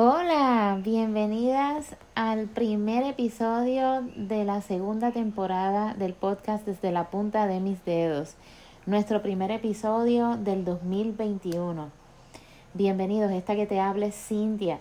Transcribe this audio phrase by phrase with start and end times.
[0.00, 7.58] Hola, bienvenidas al primer episodio de la segunda temporada del podcast desde la punta de
[7.58, 8.36] mis dedos,
[8.86, 11.90] nuestro primer episodio del 2021.
[12.74, 14.78] Bienvenidos, esta que te hable Cintia.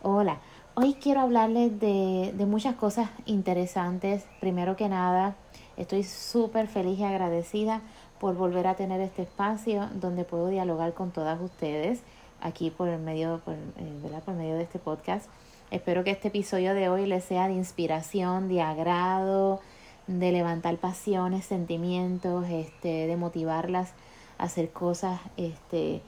[0.00, 0.38] Hola,
[0.74, 4.26] hoy quiero hablarles de, de muchas cosas interesantes.
[4.38, 5.34] Primero que nada,
[5.76, 7.80] estoy súper feliz y agradecida
[8.20, 12.04] por volver a tener este espacio donde puedo dialogar con todas ustedes
[12.42, 15.26] aquí por el medio, por, eh, por medio de este podcast.
[15.70, 19.60] Espero que este episodio de hoy les sea de inspiración, de agrado,
[20.06, 23.92] de levantar pasiones, sentimientos, este, de motivarlas
[24.36, 26.02] a hacer cosas este,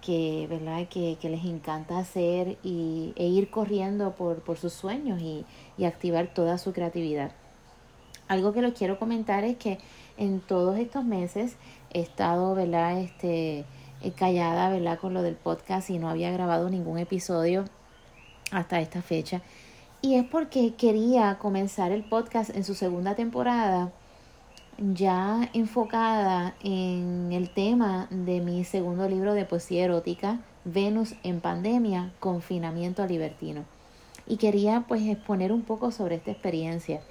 [0.00, 0.88] que, ¿verdad?
[0.88, 5.44] Que, que les encanta hacer y, e ir corriendo por, por sus sueños y,
[5.76, 7.32] y activar toda su creatividad.
[8.28, 9.78] Algo que les quiero comentar es que
[10.16, 11.56] en todos estos meses
[11.92, 13.00] he estado, ¿verdad?
[13.00, 13.64] Este,
[14.16, 14.98] callada, ¿verdad?
[14.98, 17.64] Con lo del podcast y no había grabado ningún episodio
[18.50, 19.42] hasta esta fecha.
[20.02, 23.92] Y es porque quería comenzar el podcast en su segunda temporada
[24.80, 32.12] ya enfocada en el tema de mi segundo libro de poesía erótica, Venus en pandemia,
[32.18, 33.64] confinamiento libertino.
[34.26, 37.02] Y quería pues exponer un poco sobre esta experiencia.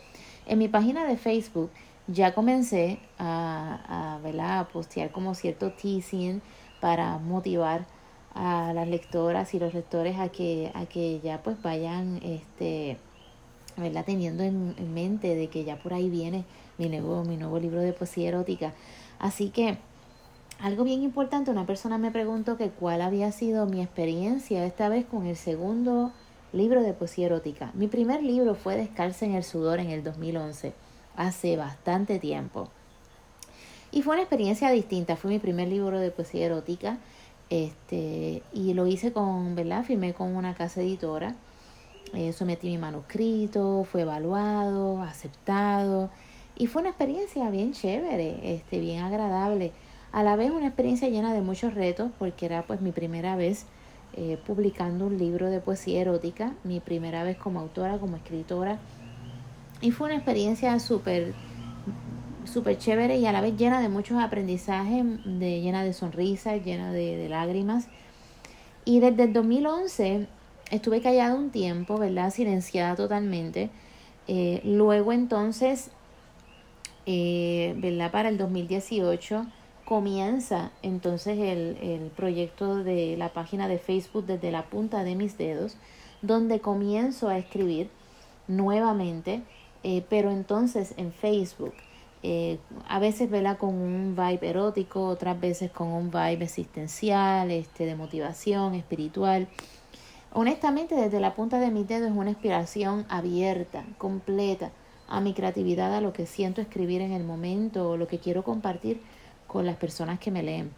[0.47, 1.69] En mi página de Facebook
[2.07, 6.41] ya comencé a, a, a postear como cierto teasing
[6.79, 7.85] para motivar
[8.33, 12.97] a las lectoras y los lectores a que, a que ya pues vayan este,
[13.77, 14.05] ¿verdad?
[14.05, 16.45] teniendo en, mente de que ya por ahí viene
[16.77, 18.73] mi nuevo, mi nuevo libro de poesía erótica.
[19.19, 19.77] Así que
[20.61, 25.05] algo bien importante, una persona me preguntó que cuál había sido mi experiencia esta vez
[25.05, 26.11] con el segundo
[26.53, 27.71] libro de poesía erótica.
[27.73, 30.73] Mi primer libro fue Descalza en el sudor en el 2011,
[31.15, 32.69] hace bastante tiempo.
[33.91, 36.97] Y fue una experiencia distinta, fue mi primer libro de poesía erótica.
[37.49, 39.83] Este, y lo hice con, ¿verdad?
[39.83, 41.35] Firmé con una casa editora.
[42.13, 46.09] Eh, sometí mi manuscrito, fue evaluado, aceptado.
[46.55, 49.71] Y fue una experiencia bien chévere, este, bien agradable.
[50.11, 53.65] A la vez una experiencia llena de muchos retos, porque era pues mi primera vez
[54.13, 58.79] eh, publicando un libro de poesía erótica, mi primera vez como autora, como escritora.
[59.81, 61.33] Y fue una experiencia súper
[62.45, 66.91] súper chévere y a la vez llena de muchos aprendizajes, de, llena de sonrisas, llena
[66.91, 67.87] de, lágrimas.
[68.85, 70.27] Y desde el 2011
[70.71, 72.31] estuve callada un tiempo, ¿verdad?
[72.31, 73.69] Silenciada totalmente.
[74.27, 75.91] Eh, luego entonces,
[77.05, 78.11] eh, ¿verdad?
[78.11, 79.45] Para el 2018
[79.85, 85.37] comienza entonces el, el proyecto de la página de Facebook desde la punta de mis
[85.37, 85.77] dedos,
[86.21, 87.89] donde comienzo a escribir
[88.49, 89.41] nuevamente,
[89.83, 91.73] eh, pero entonces en Facebook.
[92.21, 92.57] Eh,
[92.87, 97.95] a veces vela con un vibe erótico, otras veces con un vibe existencial, este, de
[97.95, 99.47] motivación espiritual.
[100.33, 104.71] Honestamente, desde la punta de mi dedo es una inspiración abierta, completa
[105.07, 108.43] a mi creatividad, a lo que siento escribir en el momento o lo que quiero
[108.43, 109.01] compartir
[109.47, 110.71] con las personas que me leen.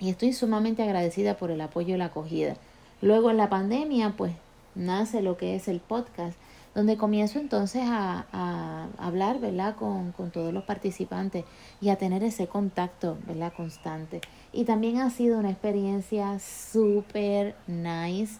[0.00, 2.56] Y estoy sumamente agradecida por el apoyo y la acogida.
[3.00, 4.32] Luego en la pandemia, pues
[4.74, 6.36] nace lo que es el podcast
[6.74, 9.76] donde comienzo entonces a, hablar, ¿verdad?
[9.76, 11.44] Con, todos los participantes
[11.80, 13.52] y a tener ese contacto, ¿verdad?
[13.56, 14.20] Constante.
[14.52, 18.38] Y también ha sido una experiencia súper nice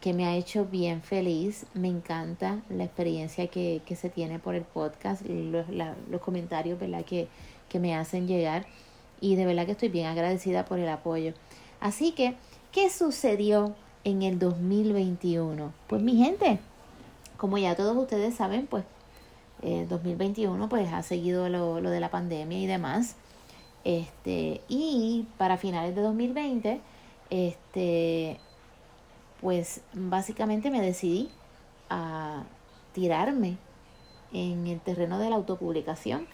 [0.00, 1.66] que me ha hecho bien feliz.
[1.74, 7.04] Me encanta la experiencia que, se tiene por el podcast, los, los comentarios, ¿verdad?
[7.04, 7.28] Que,
[7.68, 8.66] que me hacen llegar.
[9.20, 11.32] Y de verdad que estoy bien agradecida por el apoyo.
[11.80, 12.34] Así que,
[12.72, 15.72] ¿qué sucedió en el 2021?
[15.86, 16.58] Pues mi gente,
[17.36, 18.84] como ya todos ustedes saben, pues
[19.62, 23.16] eh, 2021 pues ha seguido lo, lo, de la pandemia y demás.
[23.84, 26.80] Este, y para finales de 2020,
[27.30, 28.38] este,
[29.40, 31.30] pues básicamente me decidí
[31.88, 32.44] a
[32.92, 33.58] tirarme
[34.32, 36.26] en el terreno de la autopublicación.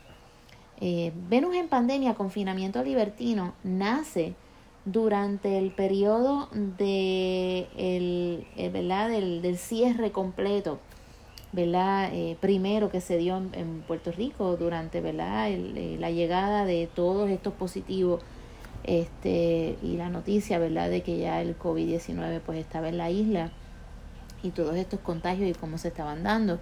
[0.80, 4.34] Eh, Venus en pandemia, confinamiento libertino, nace
[4.84, 9.10] durante el periodo de el, el, ¿verdad?
[9.10, 10.80] Del, del cierre completo
[11.52, 12.10] ¿verdad?
[12.12, 15.50] Eh, primero que se dio en, Puerto Rico durante ¿verdad?
[15.50, 18.22] Eh, la llegada de todos estos positivos
[18.84, 20.90] este, y la noticia ¿verdad?
[20.90, 23.50] de que ya el COVID-19 pues estaba en la isla
[24.42, 26.58] y todos estos contagios y cómo se estaban dando.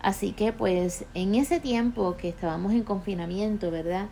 [0.00, 4.08] Así que pues en ese tiempo que estábamos en confinamiento, ¿verdad?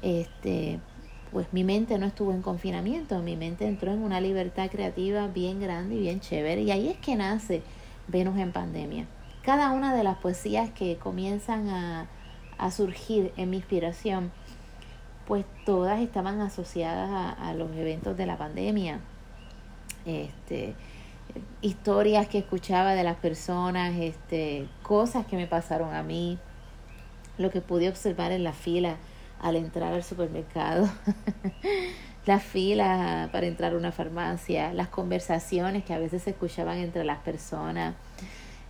[0.00, 0.78] Este,
[1.32, 5.60] pues mi mente no estuvo en confinamiento, mi mente entró en una libertad creativa bien
[5.60, 7.62] grande y bien chévere y ahí es que nace
[8.08, 9.06] Venus en pandemia
[9.44, 12.06] cada una de las poesías que comienzan a,
[12.58, 14.32] a surgir en mi inspiración,
[15.26, 19.00] pues todas estaban asociadas a, a, los eventos de la pandemia.
[20.06, 20.74] Este,
[21.62, 26.38] historias que escuchaba de las personas, este, cosas que me pasaron a mí,
[27.38, 28.96] lo que pude observar en la fila
[29.40, 30.88] al entrar al supermercado,
[32.26, 37.04] las filas para entrar a una farmacia, las conversaciones que a veces se escuchaban entre
[37.04, 37.94] las personas,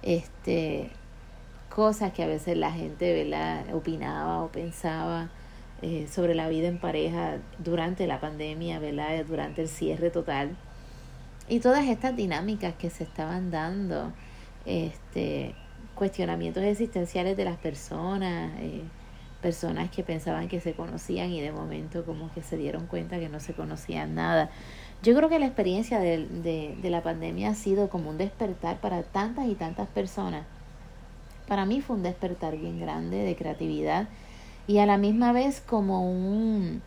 [0.04, 0.90] este,
[1.70, 3.74] cosas que a veces la gente ¿verdad?
[3.74, 5.30] opinaba o pensaba
[5.82, 9.24] eh, sobre la vida en pareja durante la pandemia, ¿verdad?
[9.26, 10.56] durante el cierre total.
[11.48, 14.12] Y todas estas dinámicas que se estaban dando,
[14.66, 15.54] este,
[15.94, 18.82] cuestionamientos existenciales de las personas, eh,
[19.42, 23.28] personas que pensaban que se conocían y de momento como que se dieron cuenta que
[23.28, 24.50] no se conocían nada.
[25.04, 26.26] Yo creo que la experiencia de,
[26.80, 30.46] de, la pandemia ha sido como un despertar para tantas y tantas personas.
[31.46, 34.08] Para mí fue un despertar bien grande de creatividad
[34.66, 36.80] y a la misma vez como un,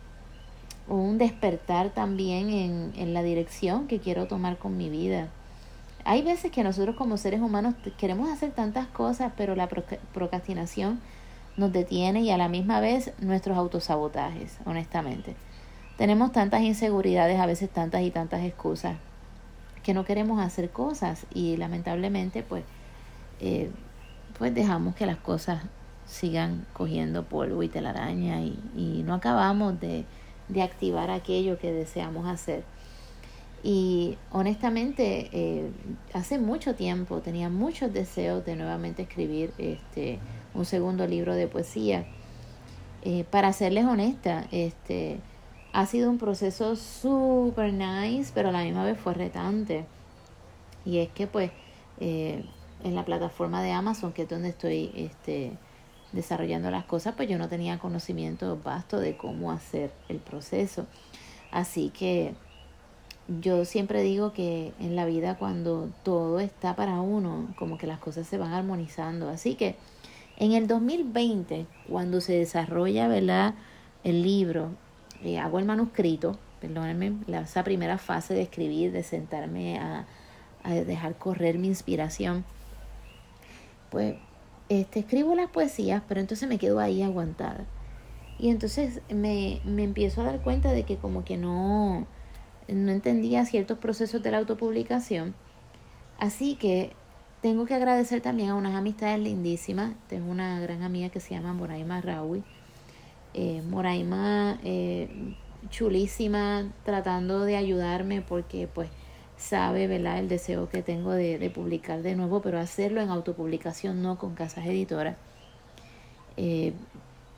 [0.88, 5.28] un despertar también en, en la dirección que quiero tomar con mi vida.
[6.04, 10.98] Hay veces que nosotros como seres humanos queremos hacer tantas cosas, pero la procrastinación
[11.56, 15.36] nos detiene y a la misma vez nuestros autosabotajes, honestamente.
[15.98, 18.96] Tenemos tantas inseguridades, a veces tantas y tantas excusas,
[19.82, 22.64] que no queremos hacer cosas y lamentablemente pues,
[23.40, 23.70] eh,
[24.38, 25.62] pues dejamos que las cosas
[26.06, 30.06] sigan cogiendo polvo y telaraña y, y no acabamos de,
[30.48, 32.64] de activar aquello que deseamos hacer.
[33.62, 35.70] Y honestamente, eh,
[36.14, 40.20] hace mucho tiempo tenía muchos deseos de nuevamente escribir este,
[40.54, 42.06] un segundo libro de poesía.
[43.02, 45.18] Eh, para serles honesta, este,
[45.78, 49.84] ha sido un proceso super nice, pero a la misma vez fue retante.
[50.84, 51.52] Y es que pues
[52.00, 52.44] eh,
[52.82, 55.52] en la plataforma de Amazon, que es donde estoy este,
[56.10, 60.86] desarrollando las cosas, pues yo no tenía conocimiento vasto de cómo hacer el proceso.
[61.52, 62.34] Así que
[63.40, 68.00] yo siempre digo que en la vida cuando todo está para uno, como que las
[68.00, 69.28] cosas se van armonizando.
[69.28, 69.76] Así que
[70.38, 73.54] en el 2020, cuando se desarrolla ¿verdad?
[74.02, 74.70] el libro,
[75.22, 80.06] eh, hago el manuscrito, perdónenme, esa primera fase de escribir, de sentarme a,
[80.64, 82.44] a dejar correr mi inspiración,
[83.90, 84.16] pues
[84.68, 87.64] este, escribo las poesías, pero entonces me quedo ahí aguantada.
[88.38, 92.06] Y entonces me, me empiezo a dar cuenta de que como que no,
[92.68, 95.34] no entendía ciertos procesos de la autopublicación.
[96.18, 96.92] Así que
[97.40, 99.94] tengo que agradecer también a unas amistades lindísimas.
[100.08, 102.44] Tengo una gran amiga que se llama Moraima Raui.
[103.40, 105.08] Eh, Moraima, eh,
[105.70, 108.90] chulísima, tratando de ayudarme porque pues
[109.36, 110.18] sabe ¿verdad?
[110.18, 114.66] el deseo que tengo de, publicar de nuevo, pero hacerlo en autopublicación, no con casas
[114.66, 115.16] editoras.
[116.36, 116.72] Eh,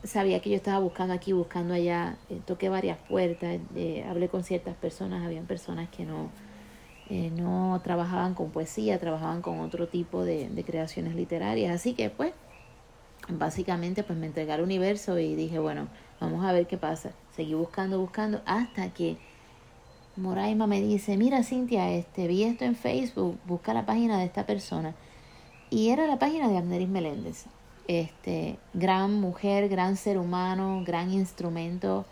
[0.03, 4.43] sabía que yo estaba buscando aquí, buscando allá, eh, toqué varias puertas, eh, hablé con
[4.43, 6.31] ciertas personas, habían personas que no,
[7.11, 11.75] eh, no trabajaban con poesía, trabajaban con otro tipo de, de, creaciones literarias.
[11.75, 12.33] Así que pues,
[13.33, 15.89] básicamente pues me entregué al universo y dije, bueno,
[16.21, 17.11] vamos a ver qué pasa.
[17.35, 19.17] Seguí buscando, buscando, hasta que
[20.17, 24.47] Moraima me dice, mira Cintia, este, vi esto en Facebook, busca la página de esta
[24.47, 24.95] persona.
[25.71, 27.45] Y era la página de Amneris Meléndez.
[27.87, 32.05] Este, gran mujer, gran ser humano, gran instrumento.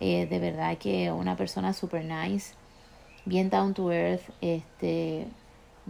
[0.00, 2.54] Eh, de verdad que una persona super nice
[3.24, 5.26] bien down to earth, este,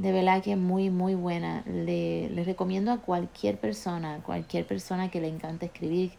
[0.00, 1.62] de verdad que muy, muy buena.
[1.66, 6.12] Le, le recomiendo a cualquier persona, cualquier persona que le encante escribir,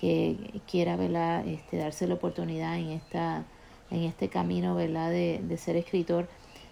[0.00, 1.46] que quiera, ¿verdad?
[1.46, 3.44] Este, darse la oportunidad en, esta,
[3.92, 5.10] en este camino, ¿verdad?
[5.10, 6.28] De, de ser escritor.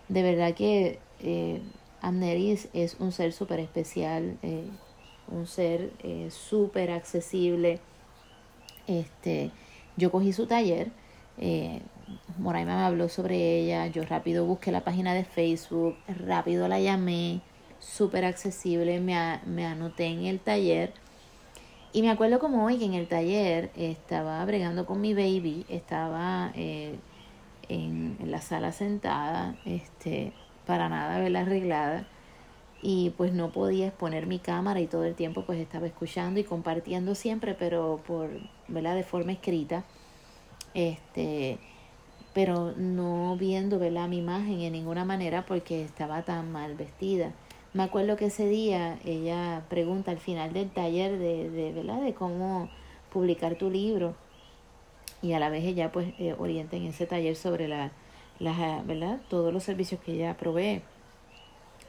[0.08, 1.62] De verdad que eh,
[2.00, 4.64] Amneris es un ser súper especial, eh,
[5.28, 7.78] un ser eh, súper accesible.
[8.88, 9.52] Este,
[9.96, 10.90] yo cogí su taller,
[11.38, 11.80] eh,
[12.38, 17.40] Moraima me habló sobre ella, yo rápido busqué la página de Facebook, rápido la llamé,
[17.78, 20.92] súper accesible, me, me anoté en el taller.
[21.92, 26.52] Y me acuerdo como hoy que en el taller estaba bregando con mi baby, estaba
[26.54, 26.98] eh,
[27.68, 30.32] en, en, la sala sentada, este,
[30.66, 32.06] para nada verla arreglada.
[32.82, 36.44] Y pues no podía exponer mi cámara y todo el tiempo pues estaba escuchando y
[36.44, 38.30] compartiendo siempre, pero por,
[38.68, 38.94] ¿verdad?
[38.94, 39.84] De forma escrita.
[40.72, 41.58] Este,
[42.34, 44.08] pero no viendo ¿verdad?
[44.08, 47.32] mi imagen en ninguna manera porque estaba tan mal vestida.
[47.72, 52.02] Me acuerdo que ese día ella pregunta al final del taller de, de, ¿verdad?
[52.02, 52.68] de cómo
[53.12, 54.14] publicar tu libro
[55.22, 57.92] y a la vez ella pues eh, orienta en ese taller sobre la,
[58.38, 59.20] la, ¿verdad?
[59.28, 60.82] todos los servicios que ella provee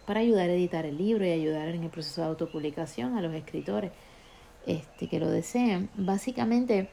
[0.05, 3.33] para ayudar a editar el libro y ayudar en el proceso de autopublicación a los
[3.33, 3.91] escritores
[4.65, 5.89] este, que lo deseen.
[5.95, 6.89] Básicamente,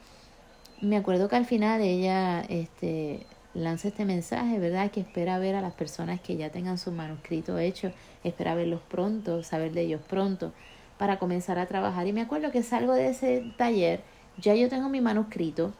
[0.80, 3.26] me acuerdo que al final ella este,
[3.58, 4.90] lanza este mensaje, ¿verdad?
[4.90, 7.92] Que espera ver a las personas que ya tengan su manuscrito hecho,
[8.24, 10.52] espera verlos pronto, saber de ellos pronto,
[10.98, 12.06] para comenzar a trabajar.
[12.06, 14.00] Y me acuerdo que salgo de ese taller,
[14.38, 15.72] ya yo tengo mi manuscrito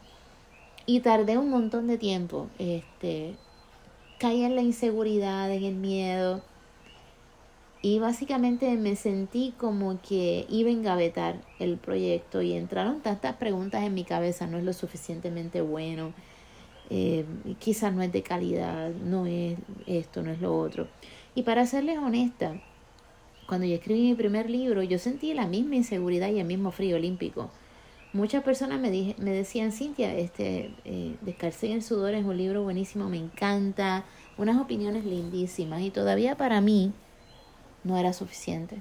[0.87, 2.49] y tardé un montón de tiempo.
[2.59, 3.35] Este,
[4.19, 6.43] caí en la inseguridad, en el miedo.
[7.81, 13.85] Y básicamente me sentí como que iba a engavetar el proyecto y entraron tantas preguntas
[13.85, 16.13] en mi cabeza, no es lo suficientemente bueno,
[16.91, 17.25] eh,
[17.59, 20.89] quizás no es de calidad, no es esto, no es lo otro.
[21.35, 22.61] Y para serles honesta,
[23.47, 26.97] cuando yo escribí mi primer libro, yo sentí la misma inseguridad y el mismo frío
[26.97, 27.51] olímpico.
[28.13, 33.09] Muchas personas me, me decían, Cintia, este, eh, en el sudor es un libro buenísimo,
[33.09, 34.05] me encanta,
[34.39, 36.93] unas opiniones lindísimas y todavía para mí
[37.85, 38.81] no era suficiente.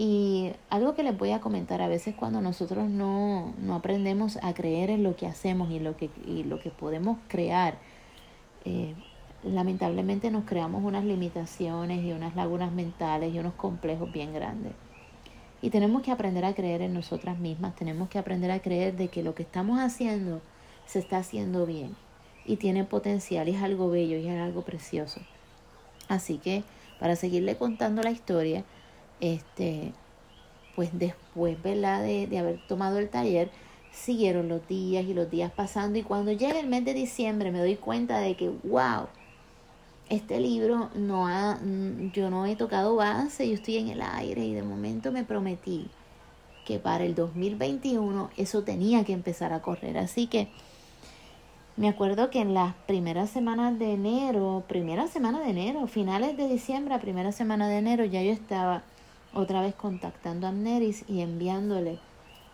[0.00, 4.54] Y algo que les voy a comentar, a veces cuando nosotros no, no aprendemos a
[4.54, 7.76] creer en lo que hacemos y, lo que, y lo que podemos crear,
[8.64, 8.94] eh,
[9.44, 14.72] lamentablemente nos creamos unas limitaciones y unas lagunas mentales y unos complejos bien grandes.
[15.60, 19.08] Y tenemos que aprender a creer en nosotras mismas, tenemos que aprender a creer de
[19.08, 20.40] que lo que estamos haciendo
[20.86, 21.94] se está haciendo bien
[22.46, 25.20] y tiene potencial es algo bello y es algo precioso.
[26.08, 26.64] Así que
[26.98, 28.64] para seguirle contando la historia,
[29.20, 29.92] este,
[30.76, 31.20] pues después.
[31.62, 33.50] De, de haber tomado el taller,
[33.92, 37.60] siguieron los días y los días pasando y cuando llega el mes de diciembre me
[37.60, 39.06] doy cuenta de que, wow,
[40.10, 44.44] este libro no ha, mm, yo no he tocado base, yo estoy en el aire
[44.44, 45.86] y de momento me prometí
[46.66, 49.98] que para el 2021 eso tenía que empezar a correr.
[49.98, 50.48] Así que
[51.76, 56.48] me acuerdo que en las primeras semanas de enero, primera semana de enero, finales de
[56.48, 58.82] diciembre, primera semana de enero, ya yo estaba
[59.32, 61.98] otra vez contactando a Neris y enviándole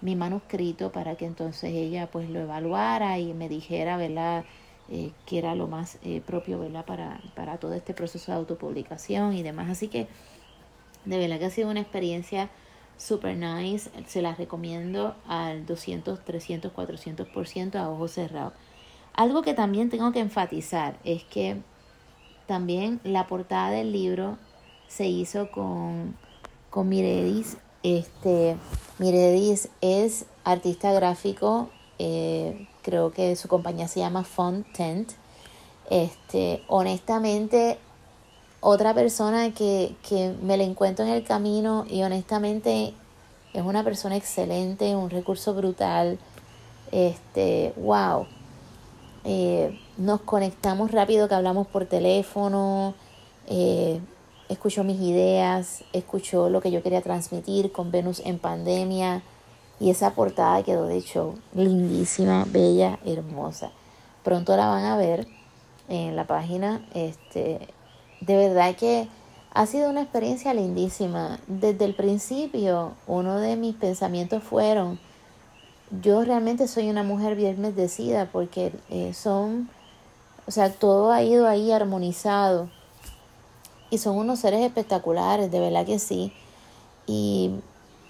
[0.00, 4.44] mi manuscrito para que entonces ella pues lo evaluara y me dijera, ¿verdad?
[4.88, 6.84] Eh, que era lo más eh, propio, ¿verdad?
[6.84, 9.70] Para, para todo este proceso de autopublicación y demás.
[9.70, 10.06] Así que
[11.04, 12.50] de verdad que ha sido una experiencia
[12.96, 13.90] super nice.
[14.06, 18.52] Se las recomiendo al 200, 300, 400% a ojos cerrados.
[19.14, 21.56] Algo que también tengo que enfatizar es que
[22.46, 24.36] también la portada del libro
[24.88, 26.16] se hizo con
[26.76, 27.56] con Miredis.
[27.82, 28.54] Este,
[28.98, 34.26] Miredis es artista gráfico, eh, creo que su compañía se llama
[34.76, 35.12] Tent.
[35.88, 37.78] Este, honestamente,
[38.60, 42.92] otra persona que, que me la encuentro en el camino y honestamente
[43.54, 46.18] es una persona excelente, un recurso brutal.
[46.92, 48.26] Este, wow.
[49.24, 52.94] Eh, nos conectamos rápido que hablamos por teléfono.
[53.46, 53.98] Eh,
[54.48, 59.22] escuchó mis ideas, escuchó lo que yo quería transmitir con Venus en pandemia
[59.78, 63.70] y esa portada quedó de hecho lindísima, bella, hermosa.
[64.22, 65.26] Pronto la van a ver
[65.88, 66.86] en la página.
[66.94, 67.68] Este,
[68.20, 69.08] de verdad que
[69.52, 71.38] ha sido una experiencia lindísima.
[71.46, 74.98] Desde el principio, uno de mis pensamientos fueron,
[76.02, 79.68] yo realmente soy una mujer bien bendecida porque eh, son,
[80.46, 82.68] o sea, todo ha ido ahí armonizado
[83.90, 86.32] y son unos seres espectaculares, de verdad que sí.
[87.06, 87.50] Y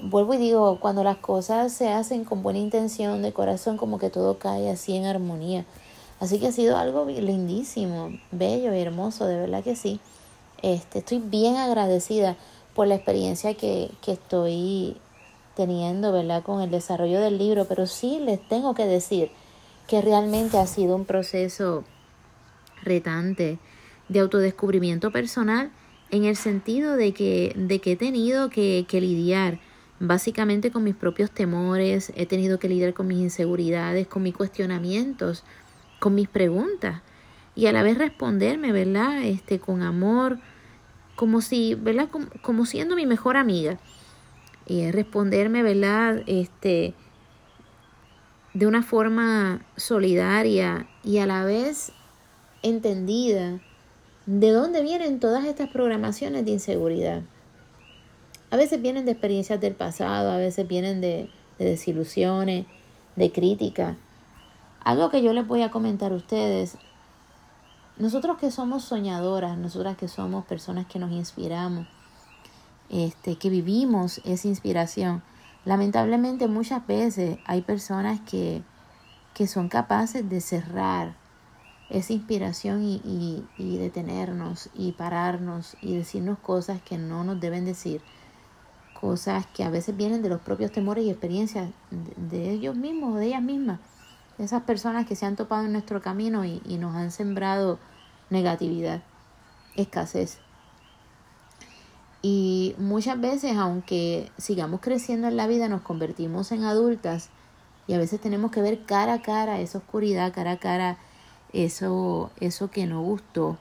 [0.00, 4.10] vuelvo y digo, cuando las cosas se hacen con buena intención, de corazón, como que
[4.10, 5.64] todo cae así en armonía.
[6.18, 10.00] Así que ha sido algo lindísimo, bello y hermoso, de verdad que sí.
[10.62, 12.36] Este, estoy bien agradecida
[12.74, 14.96] por la experiencia que, que estoy
[15.54, 16.42] teniendo, ¿verdad?
[16.42, 19.30] Con el desarrollo del libro, pero sí les tengo que decir
[19.86, 21.84] que realmente ha sido un proceso
[22.82, 23.58] retante
[24.08, 25.70] de autodescubrimiento personal
[26.10, 29.58] en el sentido de que, de que he tenido que, que lidiar
[29.98, 35.42] básicamente con mis propios temores, he tenido que lidiar con mis inseguridades, con mis cuestionamientos,
[35.98, 37.02] con mis preguntas
[37.54, 39.24] y a la vez responderme, ¿verdad?
[39.24, 40.38] Este, con amor,
[41.16, 42.08] como si, ¿verdad?
[42.10, 43.78] Como, como siendo mi mejor amiga.
[44.66, 46.22] Y responderme, ¿verdad?
[46.26, 46.92] Este,
[48.52, 51.92] de una forma solidaria y a la vez
[52.62, 53.60] entendida
[54.26, 57.22] ¿De dónde vienen todas estas programaciones de inseguridad?
[58.50, 61.30] A veces vienen de experiencias del pasado, a veces vienen de,
[61.60, 62.66] desilusiones,
[63.14, 63.96] de crítica.
[64.82, 66.76] Algo que yo les voy a comentar a ustedes,
[67.98, 71.86] nosotros que somos soñadoras, nosotras que somos personas que nos inspiramos,
[72.90, 75.22] este, que vivimos esa inspiración,
[75.64, 78.64] lamentablemente muchas veces hay personas que,
[79.34, 81.14] que son capaces de cerrar
[81.88, 88.00] esa inspiración y, y, detenernos y pararnos y decirnos cosas que no nos deben decir,
[89.00, 93.18] cosas que a veces vienen de los propios temores y experiencias de, ellos mismos o
[93.18, 93.80] de ellas mismas.
[94.38, 97.78] esas personas que se han topado en nuestro camino y, y nos han sembrado
[98.30, 99.02] negatividad,
[99.76, 100.40] escasez.
[102.20, 107.30] Y muchas veces, aunque sigamos creciendo en la vida, nos convertimos en adultas
[107.86, 110.98] y a veces tenemos que ver cara a cara esa oscuridad, cara a cara
[111.64, 113.56] eso, eso que no gustó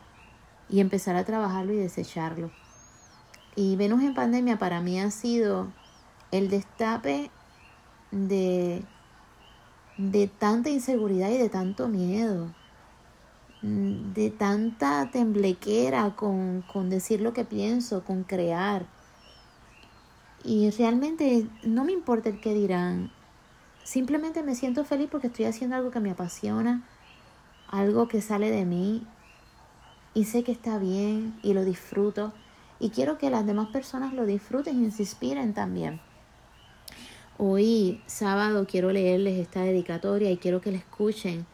[0.70, 2.52] y empezar a trabajarlo y desecharlo.
[3.56, 5.68] Y Venus en pandemia para mí ha sido
[6.32, 7.32] el destape
[8.12, 8.84] de,
[9.98, 12.54] de tanta inseguridad y de tanto miedo,
[13.62, 18.86] de tanta temblequera con, con decir lo que pienso, con crear.
[20.44, 23.12] Y realmente no me importa el que dirán,
[23.84, 26.84] simplemente me siento feliz porque estoy haciendo algo que me apasiona,
[27.68, 29.06] algo que sale de mí
[30.14, 32.34] y sé que está bien y lo disfruto
[32.80, 36.00] y quiero que las demás personas lo disfruten y se inspiren también.
[37.38, 41.46] Hoy sábado quiero leerles esta dedicatoria y quiero que la escuchen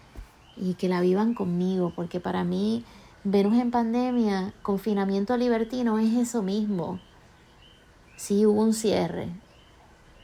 [0.56, 2.84] y que la vivan conmigo porque para mí
[3.24, 7.00] Venus en pandemia, confinamiento libertino es eso mismo.
[8.16, 9.30] Sí hubo un cierre,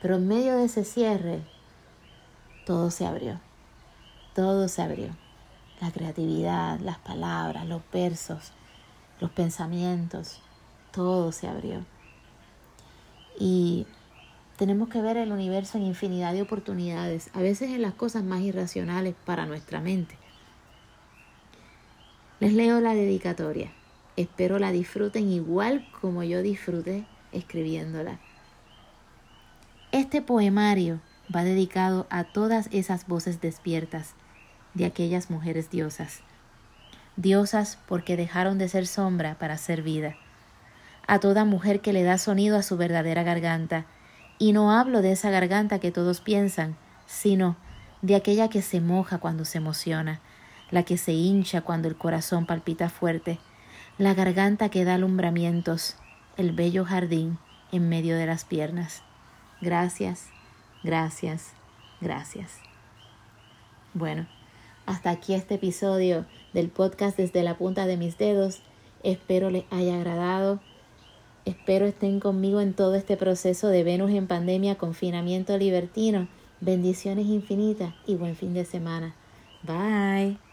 [0.01, 1.41] pero en medio de ese cierre
[2.65, 3.39] todo se abrió.
[4.35, 5.26] Todo se abrió
[5.81, 8.51] la creatividad, las palabras, los versos,
[9.19, 10.39] los pensamientos,
[10.91, 11.85] todo se abrió.
[13.39, 13.85] Y
[14.57, 18.41] tenemos que ver el universo en infinidad de oportunidades, a veces en las cosas más
[18.41, 20.17] irracionales para nuestra mente.
[22.39, 23.71] Les leo la dedicatoria.
[24.15, 28.19] Espero la disfruten igual como yo disfruté escribiéndola.
[29.91, 30.99] Este poemario
[31.33, 34.15] va dedicado a todas esas voces despiertas
[34.77, 36.21] de aquellas mujeres diosas.
[37.15, 40.15] Diosas porque dejaron de ser sombra para ser vida.
[41.07, 43.85] A toda mujer que le da sonido a su verdadera garganta.
[44.37, 47.57] Y no hablo de esa garganta que todos piensan, sino
[48.03, 50.21] de aquella que se moja cuando se emociona,
[50.69, 53.39] la que se hincha cuando el corazón palpita fuerte,
[53.97, 55.95] la garganta que da alumbramientos,
[56.35, 57.39] el bello jardín
[57.71, 59.01] en medio de las piernas.
[59.59, 60.27] Gracias,
[60.83, 61.53] gracias,
[61.99, 62.59] gracias.
[63.95, 64.27] Bueno,
[64.87, 68.61] hasta aquí este episodio del podcast desde la punta de mis dedos.
[69.03, 70.59] Espero les haya agradado.
[71.45, 76.27] Espero estén conmigo en todo este proceso de Venus en pandemia, confinamiento libertino.
[76.59, 79.13] Bendiciones infinitas y buen fin de semana.
[79.63, 80.46] Bye.